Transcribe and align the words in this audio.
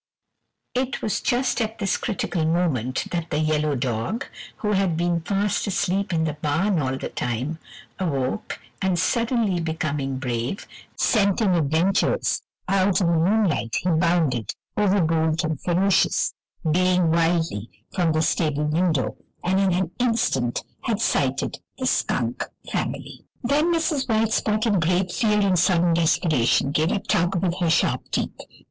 It 0.73 1.03
was 1.03 1.21
just 1.21 1.61
at 1.61 1.77
this 1.77 1.95
critical 1.95 2.43
moment 2.43 3.05
that 3.11 3.29
the 3.29 3.37
yellow 3.37 3.75
dog, 3.75 4.25
who 4.57 4.71
had 4.71 4.97
been 4.97 5.21
fast 5.21 5.67
asleep 5.67 6.11
in 6.11 6.23
the 6.23 6.33
barn 6.33 6.79
all 6.81 6.97
the 6.97 7.09
time, 7.09 7.59
awoke 7.99 8.59
and, 8.81 8.97
suddenly 8.97 9.59
becoming 9.61 10.17
brave, 10.17 10.65
scenting 10.95 11.53
adventures, 11.55 12.41
out 12.67 12.99
in 12.99 13.11
the 13.11 13.13
moonlight, 13.19 13.75
he 13.79 13.91
bounded, 13.91 14.55
overbold 14.75 15.43
and 15.43 15.61
ferocious, 15.61 16.33
baying 16.71 17.11
wildly, 17.11 17.69
from 17.93 18.11
the 18.11 18.23
stable 18.23 18.65
window, 18.65 19.15
and 19.43 19.59
in 19.59 19.71
an 19.71 19.91
instant 19.99 20.63
had 20.81 20.99
sighted 20.99 21.59
the 21.77 21.85
skunk 21.85 22.43
family. 22.71 23.23
Then 23.43 23.71
Mrs. 23.71 24.09
White 24.09 24.31
Spot 24.33 24.65
in 24.65 24.79
great 24.79 25.11
fear 25.11 25.39
and 25.41 25.59
sudden 25.59 25.93
desperation 25.93 26.71
gave 26.71 26.91
a 26.91 26.97
tug 26.97 27.35
with 27.39 27.59
her 27.59 27.69
sharp 27.69 28.09
teeth. 28.09 28.39